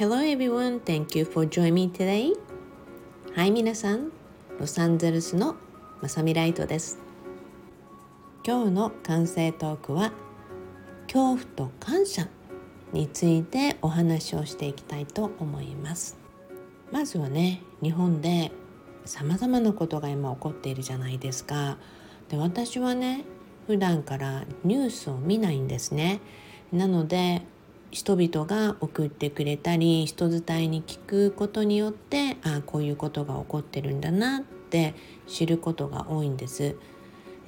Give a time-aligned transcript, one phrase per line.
[0.00, 2.32] Hello everyone, thank you for joining me today.
[3.36, 4.10] はい皆さん、
[4.58, 5.56] ロサンゼルスの
[6.00, 6.98] まさみライトです。
[8.42, 10.12] 今日の完成トークは
[11.02, 12.28] 恐怖と感謝
[12.94, 16.16] についてお話をしていきたいと思います。
[16.90, 18.52] まずはね、日本で
[19.04, 21.76] さまざまなことが今起こっているじゃないですか。
[22.30, 23.26] で私はね
[23.66, 26.22] 普段からニュースを見ないんですね。
[26.72, 27.42] なので
[27.90, 34.94] 人々が送ってくれたり人伝いに聞くことによってああこういうことが起こってるんだなって
[35.26, 36.76] 知ることが多いんです。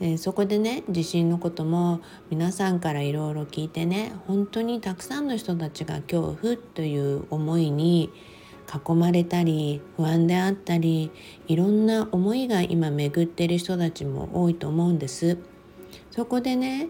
[0.01, 8.11] えー、そこでね地震のことも皆さんからいろいろ聞いてね本当にたくさんの人たちが恐怖という思いに
[8.89, 11.13] 囲まれたり不安であったり
[11.47, 15.39] いろんな思いが今巡ってる人たちも多いと思うんです。
[16.11, 16.89] そこでね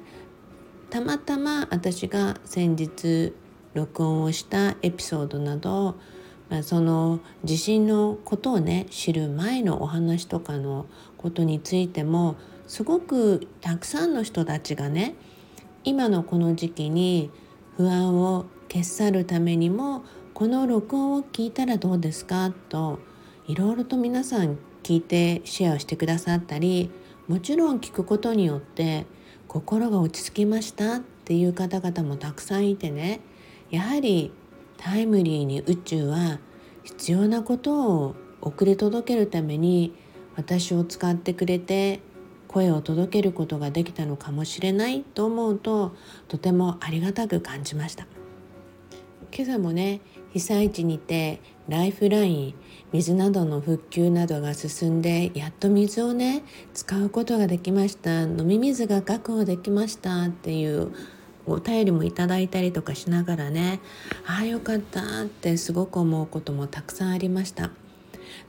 [0.88, 3.34] たまたま私が先日
[3.74, 5.96] 録音をしたエピソードなど、
[6.48, 15.14] まあ、その地震のことをね知る前のお話とかのことについてもすごくたくさんの人たちがね
[15.84, 17.30] 今のこの時期に
[17.76, 23.00] 不安を消し去るためにもこの録音を聞いたらどうですかと
[23.46, 26.90] いろいろと皆さん聞いてシェアをしてくださったり
[27.28, 29.06] もちろん聞くことによって
[29.48, 33.20] 心が落ち着きましたっていう方々もたくさんいてね
[33.72, 34.30] やはり
[34.76, 36.40] タイムリーに宇宙は
[36.84, 39.94] 必要なことを送り届けるために
[40.36, 42.00] 私を使ってくれて
[42.48, 45.96] 声を届けることができたのかもしれないと思うと
[46.28, 48.06] とてもありがたく感じました。
[49.34, 50.02] 今朝もね
[50.34, 52.54] 被災地にてライフライン
[52.92, 58.24] 水などの復旧などが進んでやっと水をね使うことができました。
[58.24, 60.92] 飲み水が確保できましたっていう
[61.46, 63.80] お便りもいただいたりとかしながらね
[64.26, 67.70] ああよかったってすごく思うこともたくさんありました。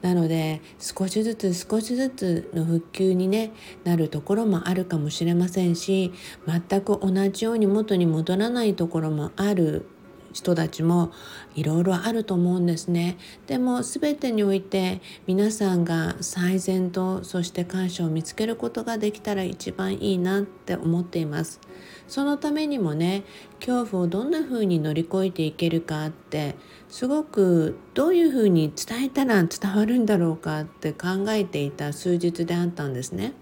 [0.02, 3.52] なので少しずつ少しずつの復旧に、ね、
[3.84, 6.14] なるところもあるかもしれませんし
[6.46, 9.86] 全く同じように元に戻らないところもある
[10.34, 11.12] 人たちも
[11.56, 13.18] いろいろあると思うんですね。
[13.48, 21.60] でも全てにおいて皆さんが最善とそして感謝を見つけることができたら一番いいなって思っています。
[22.08, 23.24] そのためにもね
[23.60, 26.56] 恐怖をどんな風に乗り越えていけるかって
[26.90, 33.34] すごくどういう風に伝えたら伝わるんだろうかって考えていた数日であったんですね。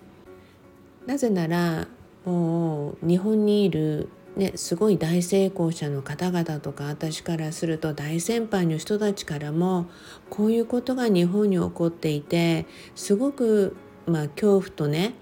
[1.06, 1.88] なぜなら
[2.26, 9.88] もう日本にいるね、すごい大成功者の方々とか私からすると大先輩の人たちからも
[10.30, 15.16] こういうことが日本に起こっていてすごくまあ恐怖とね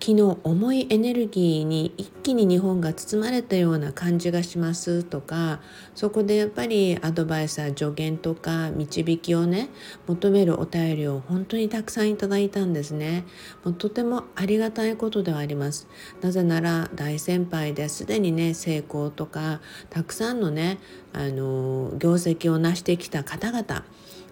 [0.00, 5.60] 昨日重いエネルギーに一気に日本が包まれたような感じがしますとか
[5.94, 9.68] そこでやっぱりアドバイス助言とか導きをね
[10.06, 13.24] 求めるお便りを本当にたくさんいただいたんですね。
[13.64, 15.88] もうとてもありがたいことではあります。
[16.20, 19.60] なぜなら大先輩ですでにね成功とか
[19.90, 20.78] たくさんのね
[21.12, 23.84] あの業績を成してきた方々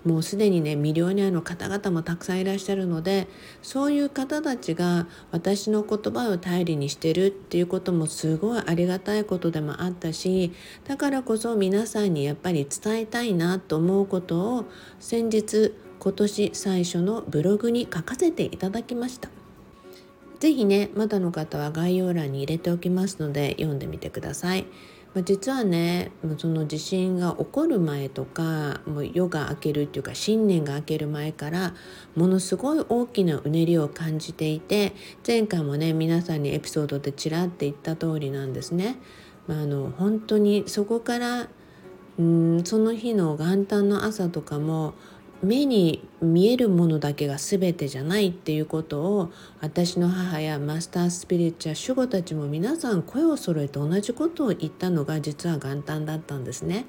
[0.06, 3.26] もうすでにねミリオネアの方々もたくさんいらっしゃるので
[3.60, 10.52] そういう方たちが私の言葉を頼りにしてるっていうこともすごいありがたいことでもあったし
[10.86, 14.64] だからこそ皆さんにやっぱり伝えたいなと思うことを
[15.00, 19.28] 先日今年最初のブログに書かせていただきました。
[20.38, 24.66] 是非ねまだの方は概要欄に入れておきますので読んでみてください。
[25.16, 31.74] まあ、実はねその地震が起こる前とかもう夜が明けるっていうか新年が明ける前から
[32.14, 34.92] ものすごい大きなうねりを感じていて
[35.26, 38.98] 前回もね皆さんにエピソードでちらって言った通りなんですね。
[39.46, 41.48] まあ、あの本当にそこから
[42.18, 44.92] うんその日の元旦の朝とかも
[45.42, 49.30] 目に見えるものだけが全てじゃないっていうことを
[49.60, 56.86] 私の母やマスタースピリッチや守護たちも皆さん声を揃えて同じことを言ったのが実は元旦だったんですね。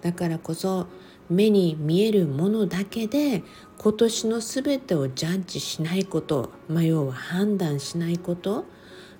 [0.00, 0.86] だからこそ
[1.28, 3.42] 目に見えるものだけで
[3.78, 8.64] 今年の全てをジャッジしないこと、まあ、要は判断しないこと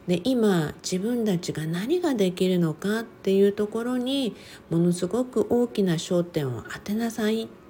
[0.06, 4.36] で今自分たちが何ができるのかっていうところに
[4.70, 7.65] ものすごく大きな焦点を当てなさいって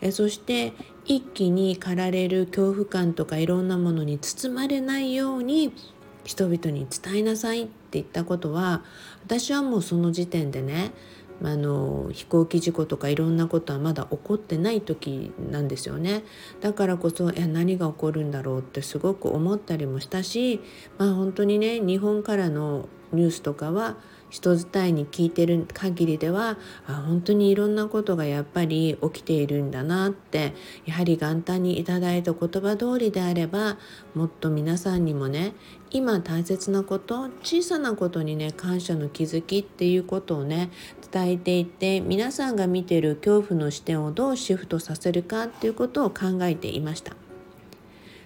[0.00, 0.72] えそして
[1.04, 5.72] 一気に駆られる恐怖感とかいろんなものに包まれないように
[6.24, 8.82] 人々に伝えなさいって言ったことは
[9.24, 10.92] 私はもうその時点でね
[11.42, 16.22] あの飛行機事故とかいろんなことはまだ起こってない時なんですよね。
[16.60, 20.60] だからこそいや何が起こるんだろうってすごく思ったりもしたし
[20.98, 23.96] まあ本当にね日本からのニュースとかは
[24.32, 26.56] 人伝いに聞いてる限りでは
[26.86, 30.54] あ本当にいろんなことがやっぱり起きているんだなって
[30.86, 33.76] やはり元旦にいただいた言葉通りであれば
[34.14, 35.52] もっと皆さんにもね
[35.90, 40.70] 今大切なこと小さなことにね感謝の気づきっていうことをね
[41.10, 47.14] 伝えていって皆さんが見てる恐怖の視点をどうシフトさせるかっていうことを考えていました。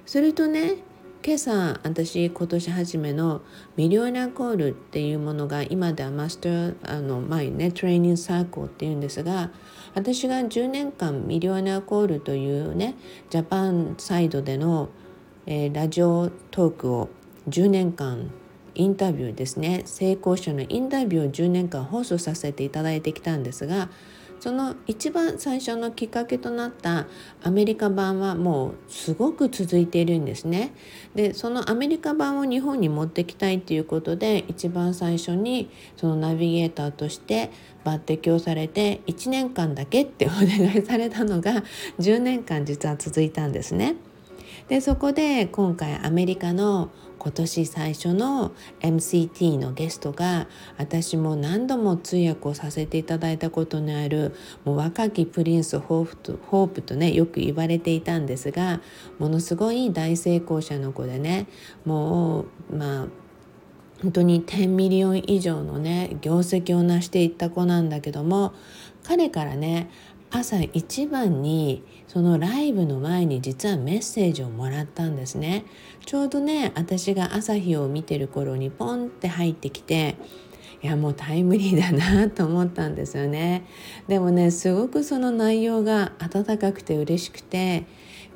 [0.06, 0.76] それとね
[1.26, 3.42] 今朝私今年初めの
[3.76, 9.50] ミリオネアコールっていうものが今ではマスターあの前ねトレーニングサークルっていうんですが
[9.96, 12.94] 私が10年間ミリオネアコールというね
[13.28, 14.88] ジャパンサイドでの、
[15.46, 17.08] えー、ラジオトークを
[17.48, 18.30] 10年間
[18.76, 23.88] インタビューですね成功者のインタビューを10年間放送させていただいてきたんですが
[24.40, 27.06] その一番最初のきっかけとなった
[27.42, 30.72] アメリカ版はもうすごく続いているんですね。
[31.14, 37.50] でそのアメリカ版を日本に持ってきたいということで一番最初にそのナビゲーターとして
[37.84, 41.64] 抜擢をされて1年間だけってお願いされたのが
[41.98, 43.96] 10年間実は続いたんですね。
[44.68, 50.46] でそこで今回アメリカの今年最初の MCT のゲストが
[50.78, 58.80] 私も何度も通訳をさせていただいたことのあるもう若きプリンスホープとホープとねよく言われていたんですが
[59.18, 61.48] ものすごい大成功者の子でね
[61.84, 63.06] もうまあ
[64.02, 68.52] 本当に10 million 以上のね業績を成していった子なんだけども
[69.02, 69.90] 彼からね
[70.38, 75.64] 朝一番にそのライブの前に実はメッセージをもらったんですね。
[76.04, 80.16] ちょうどね私が朝日を見てる頃にポンって入ってきて
[80.82, 83.64] いやもうタイムリーだなと思ったんですよね。
[84.08, 87.84] でもねすごくその内容が温かくて嬉しくて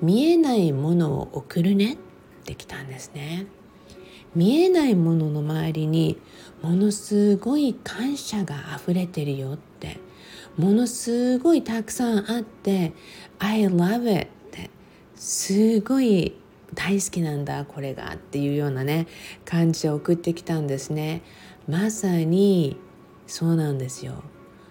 [0.01, 1.97] 見えないものを送るねっ
[2.45, 3.47] てきたんですね。
[4.35, 6.17] 見えないものの周りに
[6.63, 9.99] ものすごい感謝が溢れてるよって
[10.61, 12.93] ものすごいたくさんあって
[13.41, 14.71] 「I love it」って
[15.17, 16.35] すごい
[16.75, 19.07] 大好きなんだこれがっていうようなね
[19.47, 21.23] 感じで送ってきたんですね。
[21.67, 22.77] まさに
[23.27, 24.23] そうなんですよ。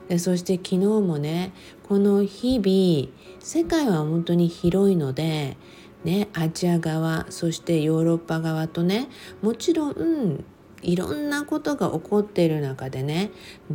[0.09, 1.53] でそして昨日もね
[1.87, 5.57] この日々世界は本当に広いので
[6.03, 9.09] ねアジア側そしてヨーロッパ側とね
[9.41, 10.43] もちろん
[10.81, 13.31] いろんなことが起こっている中でね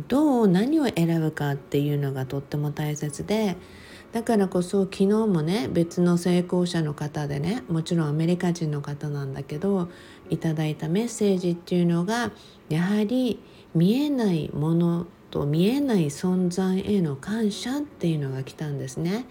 [0.07, 3.57] どう何を選ぶかっていうのがとっても大切で
[4.11, 9.89] だからこそ昨日もね別の成功者の方でねもちろんアメリカ人の方なんだけど
[10.29, 12.31] いただいたメッセージっていうのが
[12.69, 13.41] やはり
[13.73, 19.25] 見えないものと見えない存在への感謝っていうのが来たんですね。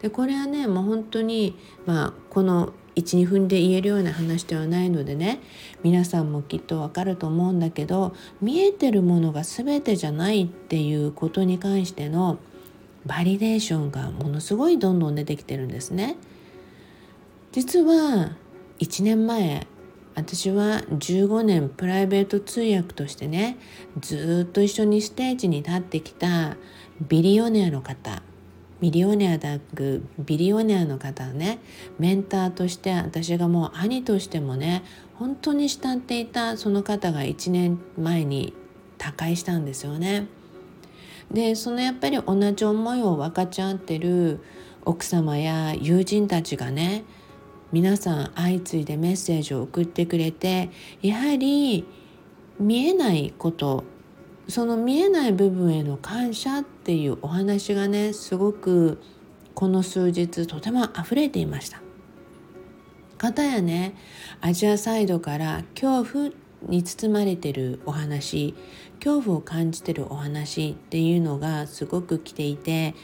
[0.00, 5.40] でこれはねもう本当にまあこの12分で言えるような話ではないのでね
[5.82, 12.38] 皆さんもきっとわかると思うんだけど見えてるものが全てじゃないっていうことに関しての
[13.06, 16.16] バリデーションがものすごいどんどん出てきてるんですね。
[17.52, 18.36] 実は
[18.78, 19.66] 1年前
[20.14, 23.58] 私は15年プライベート通訳としてね
[24.00, 26.56] ずっと一緒にステージに立ってきた
[27.00, 28.22] ビリオネアの方
[28.80, 31.58] ミリオネアだくビリオネアの方ね
[31.98, 34.82] メンターとして私がもう兄としてもね
[35.14, 38.54] 本当に慕っていたその方が1年前に
[38.98, 40.28] 他界したんですよね。
[41.30, 44.40] でそのやっぱり同じ思いを分かち合ってる
[44.84, 47.04] 奥様や友人たちがね
[47.72, 50.70] 皆さん相次いでメッセージを送ってくれて
[51.02, 51.86] やはり
[52.58, 53.84] 見えないこと
[54.50, 59.00] その見えない部分への感謝っていうお話がねすごく
[59.54, 61.80] この数日とても溢れていました。
[63.18, 63.94] 方やね
[64.40, 66.30] アジアサイドから恐怖
[66.62, 68.54] に包まれてるお話
[68.98, 72.94] 恐怖を感じてるお話っていうのがすごく来ていて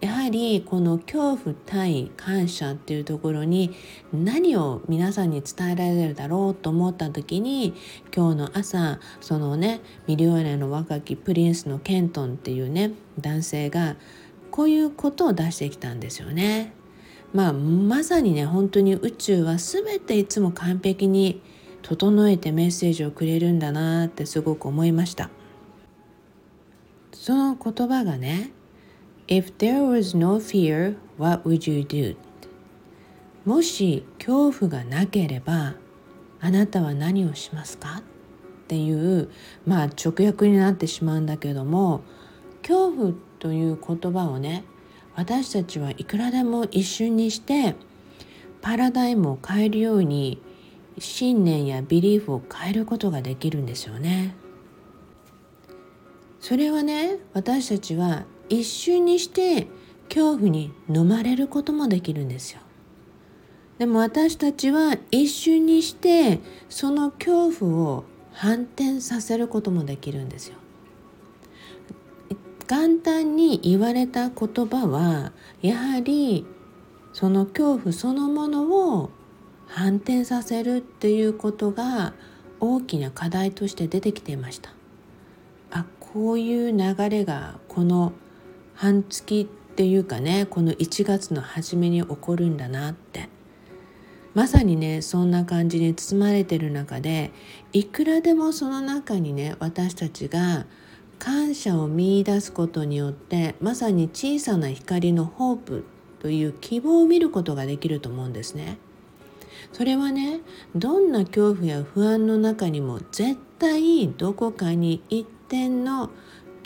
[0.00, 3.74] やはりこの恐怖対感謝っていうところに
[4.12, 7.74] 何を皆さんに伝えられるだろうと思った時に
[8.14, 13.96] 今日の朝そのねミリオネの若きプリンスのケントンっていうね男性が
[14.50, 16.72] こういうことを出してきたんですよね。
[17.32, 21.42] まあまさにね本当に宇宙は全ていつも完璧に
[21.82, 25.30] 整えてメッセージをくれるんだなってすごく思いました。
[27.12, 28.52] その言葉がね
[29.28, 32.16] If there was no fear, what would you do?
[33.44, 35.74] もし恐怖がなければ
[36.40, 37.98] あなたは何をしますか？
[37.98, 38.02] っ
[38.68, 39.30] ていう
[39.66, 42.02] まあ直訳になってしまうんだけども
[42.62, 44.64] 恐怖という言葉をね
[45.14, 47.74] 私たちはいくらでも一瞬にして
[48.60, 50.42] パラダイムを変えるように
[50.98, 54.34] 信念やビリーフを変えることができるんですよね。
[56.40, 59.66] それはね私たちは一瞬にして
[60.08, 62.60] 恐怖に飲まれることもできるんですよ。
[63.78, 70.56] でも私たちは一瞬にしてその恐怖を反転させることもできるんですよ。
[72.66, 76.44] 簡単に言われた言葉はやはり
[77.12, 79.10] その恐怖そのものを
[79.66, 82.14] 反転させるっていうことが
[82.60, 84.70] 大きな課題として出てきていました。
[85.70, 88.12] あこういう流れがこの
[88.76, 93.28] 半月っていうかねこの1月の初めに起こるんだなって
[94.34, 97.32] まさにねそんな感じに包まれてる中で
[97.72, 100.66] いくらでもその中にね私たちが
[101.18, 105.84] 感謝を見いだすことによってまさに小さな光のホープ
[106.20, 108.78] という希望を見ることができると思うんですね。
[109.72, 110.40] それはね
[110.74, 116.10] どんな恐怖や不安の中にも絶対どこかに一点の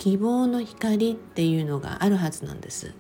[0.01, 2.95] 希望の光っていうのがあるはずなんです。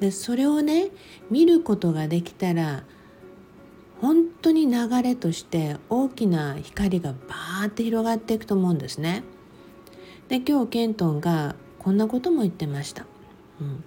[0.00, 0.88] でそれをね
[1.30, 2.84] 見ることができたら
[4.00, 9.24] 本当に流れとして大きな光がバーって広がっていくと思うんですね。
[10.28, 13.04] で今日ケントンがこんなことも言ってました。
[13.60, 13.84] うん、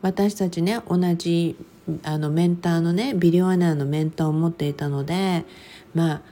[0.00, 1.56] 私たちね同じ
[2.04, 5.44] あのメンターのね billionaire のメンターを持っていたので
[5.92, 6.22] まあ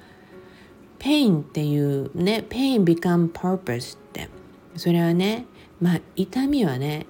[1.00, 4.28] ペインっていうねペイン become purpose って
[4.76, 5.46] それはね
[5.80, 7.06] まあ痛みはね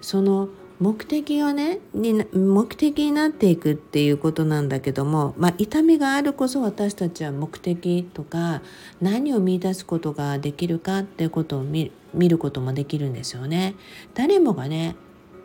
[0.00, 0.48] その
[0.82, 8.62] 目的がねに目的になっていくっていうことなんだけども、まあ、痛みがあるこそ私たちは目的とか
[9.00, 13.76] 何を見いだすことができるかってことを見ることもできるんですよね。
[14.14, 14.96] 誰もがね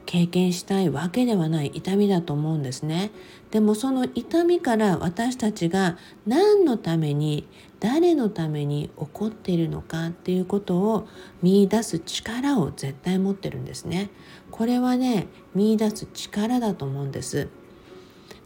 [0.07, 3.11] 経験したいわけではない痛みだと思うんですね。
[3.51, 7.45] でもその痛みから私たちが何のために
[7.81, 11.07] 誰のために起こっているのかっていうことを
[11.43, 14.09] 見出す力を絶対持ってるんですね。
[14.49, 17.49] これはね見出す力だと思うんです。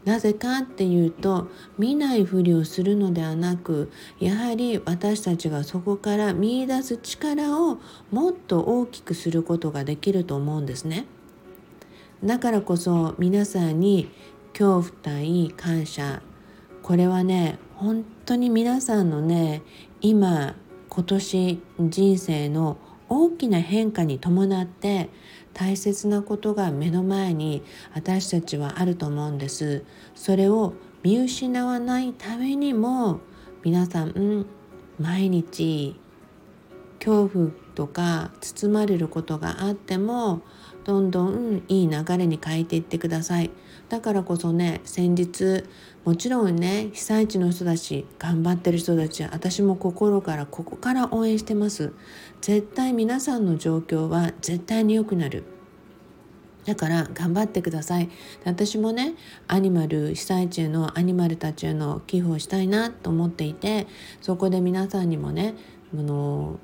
[0.04, 1.46] なぜかっていうと
[1.78, 7.78] 見ないふりをするのではなくやはり私たちがそこから見いだす力を
[8.10, 11.06] もっと大きくすることができると思うんですね。
[12.24, 14.08] だからこそ皆さんに
[14.52, 16.22] 恐怖対感謝。
[16.82, 19.62] これはね本当に皆さんのね
[20.00, 20.54] 今
[20.88, 22.76] 今年人生の
[23.08, 25.10] 大きな変化に伴って
[25.52, 27.62] 大切なことが目の前に
[27.94, 29.84] 私たちはあると思うんです。
[30.14, 33.20] それを見失わないためにも
[33.64, 34.46] 皆さん、うん、
[34.98, 35.98] 毎日
[36.98, 40.42] 恐怖とか包まれることがあっても
[40.84, 43.50] どんどんいい流れに変えていってください。
[43.88, 45.64] だからこそね先日
[46.04, 51.92] もちろんね被災地の人たち頑張ってる人たち私も心からここから応援してます。
[52.40, 55.44] 絶対皆さんの状況は絶対に良くなる。
[56.64, 58.08] だから頑張ってください。
[58.44, 59.14] 私もね
[59.48, 63.86] アニマル被災地へのアニマルたちへの寄付をしたいなと思っていて
[64.20, 65.54] そこで皆さんにもね
[65.92, 66.58] あの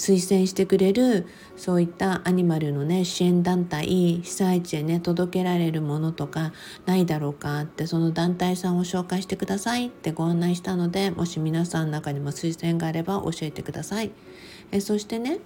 [0.00, 1.26] 推薦してくれる
[1.58, 3.84] そういったアニマルのね支援団体
[4.22, 6.54] 被災地へね届けられるものとか
[6.86, 14.10] ないだろうかってその団体さんを紹介してくださいってご案内したのでもし皆さんの中にも推薦があれば教えてください。
[14.72, 15.40] えそしてね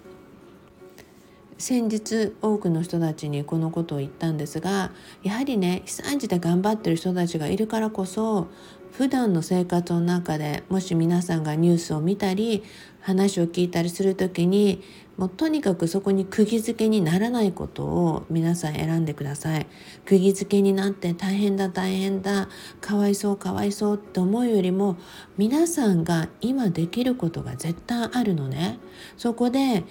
[1.59, 4.91] 先日多くの人たちにこのことを言ったんですが
[5.23, 8.49] やはりね被災地で頑張ってる人たちがいるからこそ
[8.97, 12.63] 普段の生活の中でもし皆さんがニュースを見たり
[13.01, 14.83] 話を聞いたりする時に
[15.17, 19.67] もうとにかくそこに釘付けにならないことを皆さん選んでください。
[20.05, 22.49] 釘付けになって大変だ大変だ
[22.81, 24.97] かわいそうかわいそうって思うよりも
[25.37, 28.79] 皆さんが今できることが絶対あるのね。
[29.17, 29.85] そこで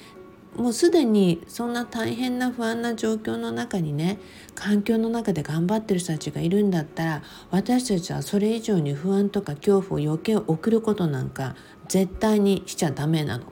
[0.56, 4.20] もうすでにそんな大変な不安な状況の中にね
[4.56, 11.56] 環境の中で頑張ってる人たちがいるんだったら私たちはそれ以上に不安とか恐怖を余計送ることなんか
[11.88, 13.46] 絶対にしちゃダメなの。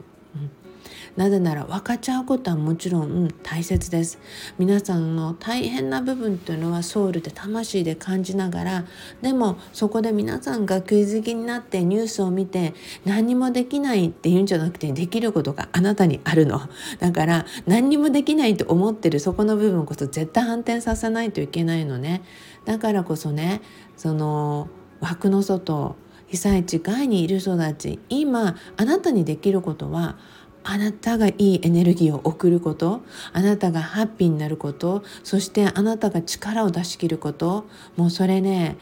[1.16, 4.18] なぜなら分かっちゃうことはもちろん、大切です。
[4.58, 8.84] 皆さんの大変な部分というのはソウルで魂で感じながら
[9.20, 16.60] でもそこで皆さんが食いづきになってニュースを見て何もできないっていうんじゃなくてできることがあなたにあるの。
[16.98, 22.22] だから何にもできないと思ってるそこの部分こそ絶対反転させないといけないのね。
[22.64, 23.60] だからこそね
[23.96, 24.68] その
[25.00, 25.96] 枠の外
[26.28, 30.16] 被災地外にいる人たち今あなたにできることは
[30.64, 33.02] あなたがいいエネルギーを送ること
[33.32, 37.66] あなたがハッピーになることそしてあなたが力を出し切ること
[37.96, 38.76] もうそれね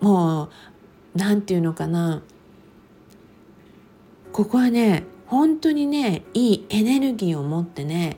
[0.00, 0.48] もう
[1.14, 2.22] 何て言うのかな
[4.32, 8.16] ここはね本当にねいいエネルギーを持ってね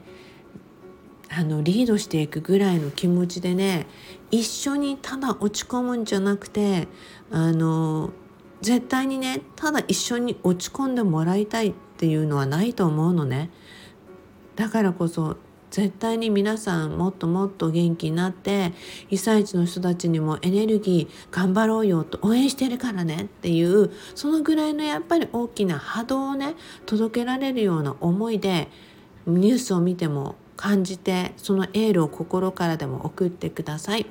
[1.35, 3.87] あのリードしていくぐらいの気持ちでね
[4.31, 6.89] 一緒にただ落ち込むんじゃなくて
[7.31, 8.11] あの
[8.63, 13.51] 絶対にねただ一緒に落ち込んでもらいたいっていうのはないと思うのね
[14.57, 15.37] だからこそ
[15.73, 18.73] 絶対に皆さんもっともっと元気になって
[19.09, 26.55] 被災地の人たちにもエネルギー頑張ろうよと応援してるからねっていうそのぐらいのやっぱり大きな波動をね
[26.85, 28.69] 届けられるような思いで
[29.27, 34.07] ニュースを見ても感じてそのエールを心からでも送ってください。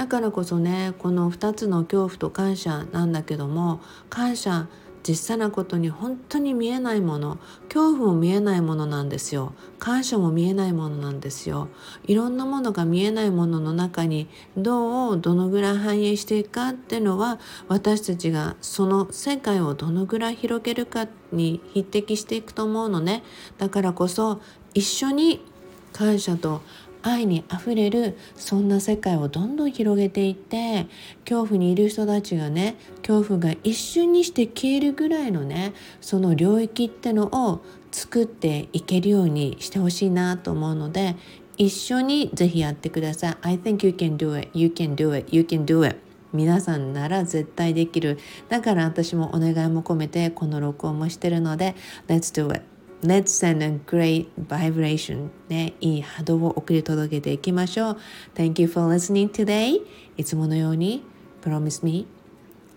[0.00, 4.66] だからこそねこの2つの恐怖と感謝なんだけども感謝
[5.06, 9.52] 実際なことに本当に見えないもの恐怖も見えないものなんですよ。
[9.78, 11.68] 感謝も見えないものなんですよ。
[12.06, 14.26] いろんなものが見えないものの中に
[14.56, 17.38] どうどのぐらい反映していくかっていうのは
[17.68, 23.22] 私たちがその世界をどのぐらい広げるかに匹敵していくと思うのね。
[23.58, 24.40] だからこそ
[24.72, 25.44] 一緒に
[25.92, 26.62] 感謝と
[27.02, 30.86] 愛にあふれるそんな世界をどんどん広げていって
[31.24, 37.60] 恐怖にいる人たちがね恐怖が一瞬にして消えるぐらいのねその領域ってのを
[37.92, 41.16] 作っていけるようにしてほしいなと思うので
[41.56, 43.36] 一緒にぜひやってください。
[43.42, 45.98] I think you can do it, you can do it, you can do it.
[46.32, 48.18] 皆さんなら絶対できる。
[48.48, 51.74] だから私もお願いも込めてこの録音もしてるので
[52.08, 52.69] Let's do it.
[53.02, 57.96] Let's send a great vibration ね、いい波動を送り届けていきましょう。
[58.34, 59.80] Thank you for listening today.
[60.18, 61.02] いつものように
[61.42, 62.06] Promise me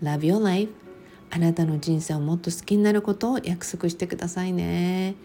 [0.01, 0.72] Love your life
[1.30, 5.15] あなたの人生をもっと好きになることを約束してくださいね。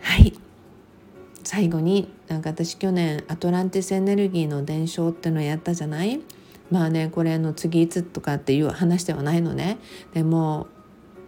[0.00, 0.32] はい。
[1.42, 6.20] 最後になんか私去年アトランティスエネルギーの伝承ってのやったじゃない？
[6.70, 9.78] まあねこれの次いつとかっていう話ではないのね
[10.12, 10.66] でも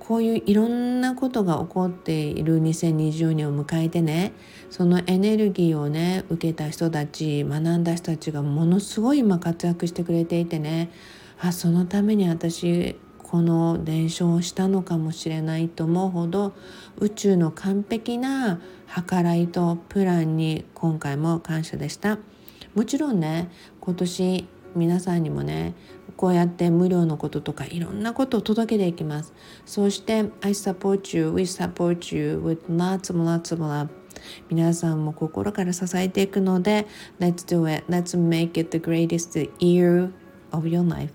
[0.09, 4.33] こういういろんなことが起こっている2020年を迎えてね
[4.71, 10.91] そのエネルギーをね受けた人たち学んだ人たちがものすごい今活躍してくれていてね
[11.39, 16.55] あそのために私この伝承をしたのかもしれないと思うほど
[16.97, 18.63] 宇宙の完璧な
[19.11, 22.17] 計らいとプランに今回も感謝でした。
[22.75, 25.75] もちろんね今年皆さんにもね
[26.17, 29.33] こうやって無料のこととかいろんなことを届けていきます
[29.67, 33.89] そして I support you we support you with lots of lots of love
[34.51, 36.87] 皆さんも心から支えていくので
[37.21, 40.13] Let's do it Let's make it the greatest year
[40.51, 41.13] of your life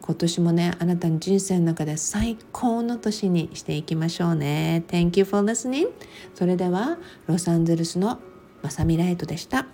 [0.00, 5.88] 今年もねあなたの人生の中で最高の年にしていきましょうね Thank you for listening
[6.34, 8.18] それではロサンゼルスの
[8.62, 9.66] まさみライトでした